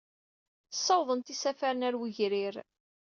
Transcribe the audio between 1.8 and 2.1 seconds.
ɣer